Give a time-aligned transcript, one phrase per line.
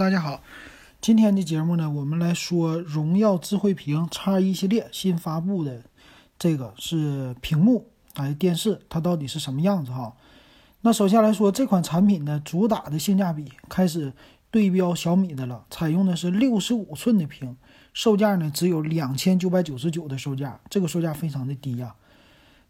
[0.00, 0.40] 大家好，
[1.02, 5.82] 今天的节目呢，我们来说荣耀智慧屏 X 一系列新发布的
[6.38, 7.84] 这个是屏幕，
[8.14, 10.14] 哎，电视它到底是什么样子哈？
[10.80, 14.10] 那首先来说，这款产品呢，主打的性价比开始
[14.50, 17.54] 对标小米的了，采用的是六十五寸的屏，
[17.92, 21.94] 售价呢只有两千九百九十九的售价，这个售价非常的低呀。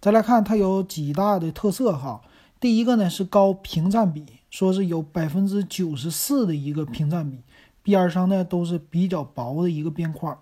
[0.01, 2.21] 再来看它有几大的特色哈，
[2.61, 4.27] 第一个呢是高屏占比。
[4.51, 7.39] 说是有百分之九十四的一个屏占比，
[7.85, 10.37] 边上呢都是比较薄的一个边框。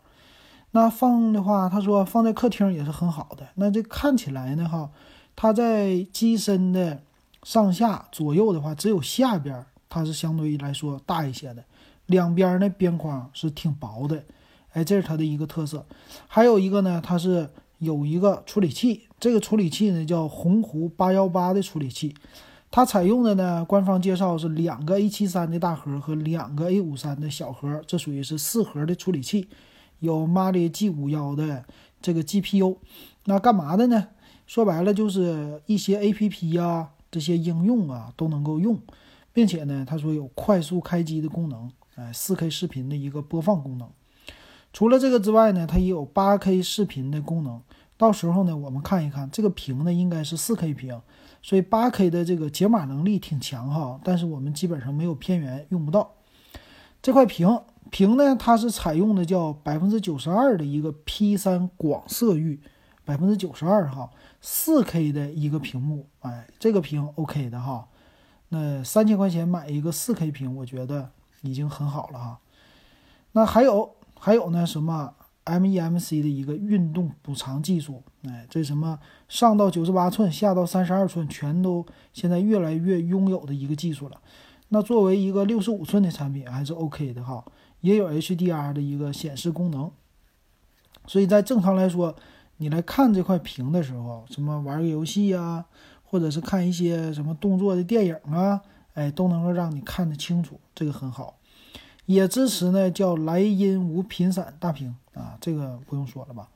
[0.70, 3.46] 那放的话，他说放在客厅也是很好的。
[3.56, 4.90] 那这看起来呢，哈，
[5.36, 7.02] 它在机身的
[7.42, 11.62] 上下左右的话，只有下边它是相对于来说大一些的，
[12.06, 14.24] 两边的边框是挺薄的。
[14.72, 15.84] 哎，这是它的一个特色。
[16.26, 22.14] 还有一个呢，它是有一个处理器，这个处理器呢叫鸿鹄八幺八的处理器。
[22.70, 29.48] 它采用的呢，官方介绍是两个 A 七三的大核和两个 A 五三的小核，这属于是四核的处理器，
[30.00, 31.64] 有 Mali G 五幺的
[32.02, 32.76] 这个 GPU。
[33.24, 34.08] 那干嘛的呢？
[34.46, 38.78] 说白了就是一些 APP 呀，这些应用啊都能够用，
[39.32, 43.88] 并且呢，他说有快速开机的功能，哎，4K 视频的一个播放功能。
[44.74, 47.62] 除了这个之外呢，它也有 8K 视频的功能。
[47.98, 51.02] 到时候呢，我们看一看这个屏呢，应该是 4K 屏。
[51.40, 56.14] 所以八 K 的这个解码能力挺强哈，但是我们基本上没有片源用不到
[57.02, 57.60] 这块屏。
[57.90, 62.60] 屏呢，它是采用的叫百分之九十二的一个 P 三广色域，
[63.04, 64.10] 百分之九十二哈，
[64.40, 67.88] 四 K 的一个屏幕，哎，这个屏 OK 的哈。
[68.48, 71.10] 那三千块钱买一个四 K 屏，我觉得
[71.42, 72.38] 已经很好了哈。
[73.32, 75.14] 那还有还有呢什么
[75.48, 84.20] ？MEMC 的一个运动补偿技术，哎，这什么上到九十八寸，下到三十二寸，全都现在越来越拥有的一个技术了。
[84.68, 87.42] 那作为一个六十五寸的产品，还是 OK 的哈，
[87.80, 89.90] 也有 HDR 的一个显示功能。
[91.06, 92.14] 所以在正常来说，
[92.58, 95.64] 你来看这块屏的时候，什么玩个游戏呀，
[96.04, 98.60] 或者是看一些什么动作的电影啊，
[98.92, 101.37] 哎，都能够让你看得清楚，这个很好。
[102.08, 106.48] 也支持呢，叫莱茵无频闪大屏啊，这个不用说了吧？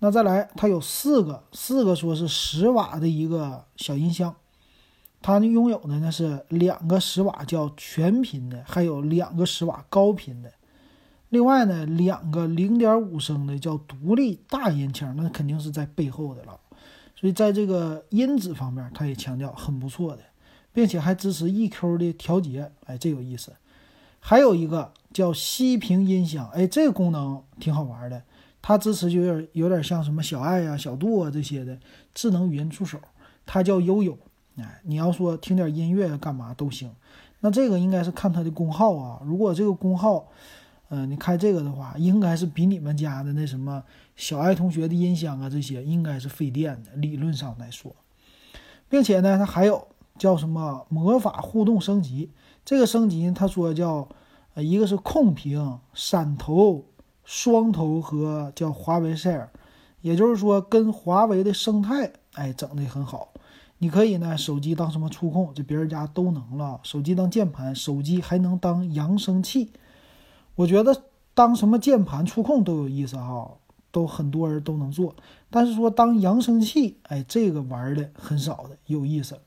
[0.00, 4.34] 那再来，它有四个，四个说是十瓦的一个小音箱，
[5.20, 10.52] 它拥有的呢是两个十瓦叫全频的，还有两个十瓦高频的，
[11.28, 16.58] 另外呢两个零点五升的叫独立大音腔，那肯定是在背后的了。
[17.14, 20.22] 所以在这个音质方面，它也强调很不错的，
[20.72, 23.52] 并且还支持 EQ 的调节，哎，这有意思。
[24.24, 28.22] 还有一个叫息屏音响，哎，这个功能挺好玩的。
[28.62, 31.76] 它支持就有点有点像什么小爱啊、小度啊这些的
[32.14, 33.00] 智能语音助手。
[33.44, 34.16] 它叫悠悠，
[34.56, 36.88] 哎，你要说听点音乐干嘛都行。
[37.40, 39.20] 那这个应该是看它的功耗啊。
[39.24, 40.28] 如果这个功耗，
[40.90, 43.82] 嗯，你开这个的话，应该是比你们家的那什么
[44.14, 46.92] 小爱同学的音箱啊这些应该是费电的。
[46.94, 47.92] 理论上来说，
[48.88, 52.30] 并且呢，它还有叫什么魔法互动升级。
[52.64, 54.08] 这个升级呢，他说叫，
[54.54, 56.84] 呃，一个是控屏、闪投、
[57.24, 59.48] 双头和叫华为 Share，
[60.00, 63.32] 也就是说跟华为的生态，哎，整的很好。
[63.78, 66.78] 你可以呢，手机当什么触控，这别人家都能了。
[66.84, 69.72] 手机当键盘，手机还能当扬声器。
[70.54, 71.02] 我觉得
[71.34, 73.50] 当什么键盘、触控都有意思哈，
[73.90, 75.16] 都很多人都能做。
[75.50, 79.40] 但是说当扬声器，哎，这个玩的很少的，有意思。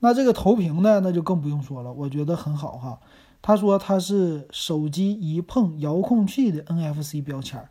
[0.00, 2.98] 那这个投屏呢，那就更不用说了，我觉得很好哈。
[3.42, 7.70] 他说它是手机一碰遥控器的 NFC 标签儿，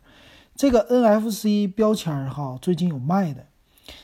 [0.56, 3.46] 这个 NFC 标签儿哈，最近有卖的。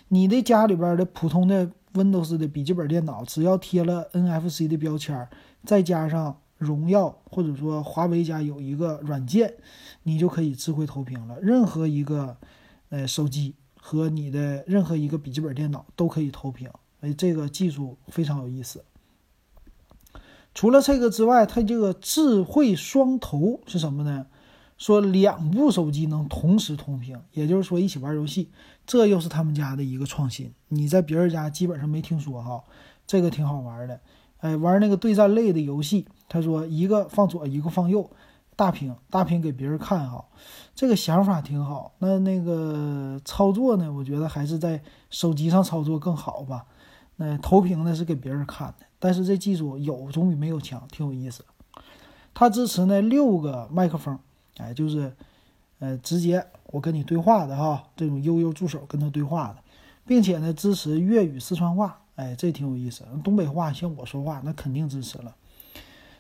[0.09, 5.29] 你的家里边的普通的 Windows 的笔记本电脑，只要贴了 NFC 的标签儿，
[5.65, 9.55] 再加上荣耀或者说华为家有一个软件，
[10.05, 11.41] 你就可以智慧投屏了。
[11.41, 12.37] 任何一个
[12.91, 16.71] 呃手机和你的任何一个笔记本电脑都可以投屏。
[17.01, 18.85] 哎，这个技术非常有意思。
[20.55, 24.27] 除了这个之外，它这个智慧双头是什么呢？
[24.79, 28.51] 说两部手机能同时同屏，也就是说一起玩游戏，
[28.87, 30.53] 这又是他们家的一个创新。
[30.69, 32.63] 你在别人家基本上没听说哈，
[33.07, 34.01] 这个挺好玩的。
[34.39, 38.11] 哎，玩那个对战类的游戏，他说一个放左，一个放右，
[38.55, 40.27] 大屏大屏给别人看哈，
[40.75, 41.95] 这个想法挺好。
[41.99, 43.91] 那那个操作呢？
[43.93, 46.67] 我觉得还是在手机上操作更好吧。
[47.17, 51.45] 那投屏呢是给别人看的，但是这技术有总比没有强，挺有意思。
[52.35, 54.19] 它支持呢六个麦克风，
[54.59, 55.11] 哎，就是，
[55.79, 59.57] 呃，直接我跟你对话的哈，这种悠悠助手跟他对话的，
[60.05, 63.05] 并且呢支持粤语、四川话，哎，这挺有意思。
[63.25, 65.35] 东北话像我说话那肯定支持了。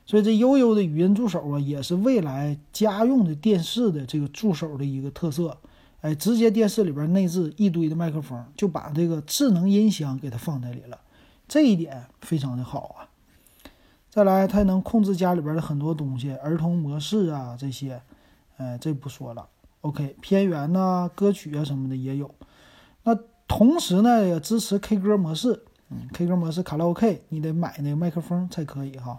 [0.07, 5.59] 所以这悠悠的语音助手啊，也是未来家用的电视的这个助手的一个特色。
[6.03, 11.01] 哎，直接电视里边内置一堆的麦克风，就把这个智能音箱给它放在里了，
[11.49, 13.09] 这一点非常的好啊。
[14.11, 18.01] 再来，它能控制家里边的很多东西，儿童模式啊这些，
[18.57, 19.49] 哎，这不说了。
[19.83, 22.35] OK，片源呐、歌曲啊什么的也有。
[23.05, 23.17] 那
[23.47, 25.65] 同时呢，也支持 K 歌模式。
[25.91, 29.19] 嗯，K 歌模式卡拉 OK，你得买那个麦克风才可以哈。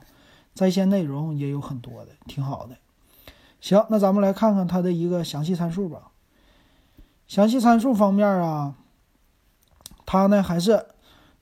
[0.53, 2.75] 在线内容也有很多的，挺好的。
[3.61, 6.11] 行，那咱们来看看它的一个详细参数吧。
[7.27, 8.75] 详细参数方面啊，
[10.05, 10.85] 它呢还是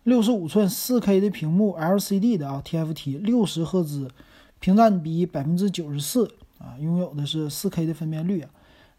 [0.02, 4.10] 六十五寸四 K 的屏幕，LCD 的啊，TFT 六十赫兹，
[4.60, 8.50] 屏占比百分之九十四啊，拥有的是四 K 的分辨率啊，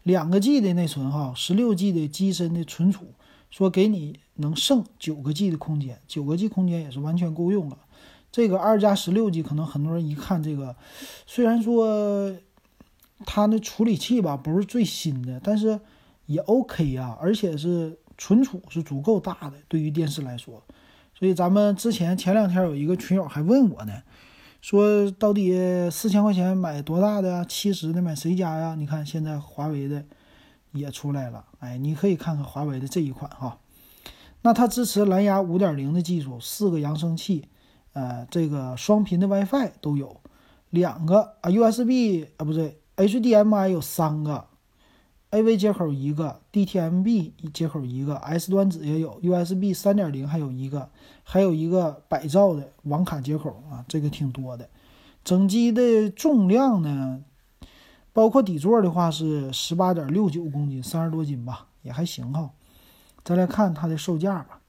[0.03, 3.07] 两个 G 的内存哈，十六 G 的机身的存储，
[3.49, 7.77] 说给你能剩九个 G 的空间，九个 G 空间也是完全够用了。
[8.31, 10.77] 这个二加十六 G 可能很多人一看这个，
[11.25, 12.33] 虽然说
[13.25, 15.81] 它的处理器吧不是最新的，但是。
[16.27, 20.61] 也 OK 呀，而且是存储是足够大的，对于电视来说。
[21.15, 24.03] 所以咱们之前前两天有一个群友还问我呢，
[24.61, 27.45] 说到底四千块钱买多大的呀？
[27.47, 28.75] 七十的买谁家呀？
[28.75, 30.05] 你看现在华为的
[30.73, 33.59] 也出来了，哎，你可以看看华为的这一款哈。
[34.43, 37.45] 那它支持蓝牙五点零的技术，四个扬声器，
[37.93, 40.21] 呃，这个双频的 WiFi 都有，
[40.69, 44.45] 两个啊 USB 啊不对，HDMI 有三个。
[45.31, 50.89] AV 接口一个，DTMB 接口一个，S 端子也有，USB 三点零还有一个，
[51.23, 54.69] 还有一个百兆的网卡接口啊，这个挺多的。
[55.25, 57.21] 整机的重量呢，
[58.13, 62.49] 包括底座的话是十八点六九公斤，三十多斤吧，也还行哈。
[63.25, 64.61] 再来看它的售价吧，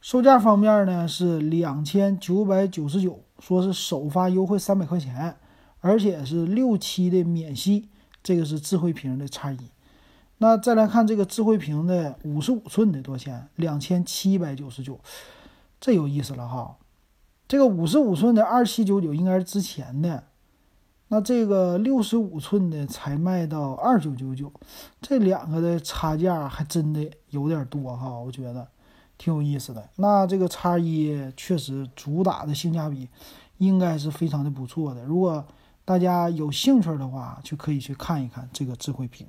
[0.00, 5.36] 售价方面呢是两千九百九十九，说是首发优惠三百块钱，
[5.78, 7.88] 而且是六期的免息。
[8.22, 9.58] 这个是智慧屏的叉一，
[10.38, 13.48] 那再来看这个智慧屏的五十五寸的多少钱？
[13.56, 15.00] 两千七百九十九，
[15.80, 16.76] 这有意思了哈。
[17.48, 20.24] 这个五十五寸的二七九九应该是之前的，
[21.08, 24.52] 那这个六十五寸的才卖到二九九九，
[25.00, 28.68] 这两个的差价还真的有点多哈，我觉得
[29.16, 29.88] 挺有意思的。
[29.96, 33.08] 那这个叉一确实主打的性价比
[33.56, 35.42] 应该是非常的不错的，如果。
[35.90, 39.26] 大家有兴趣的话，就可以去看一看这个智慧屏。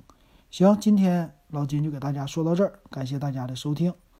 [0.48, 3.92] 行，今天老金就给大家说到这儿，感谢大家的收听。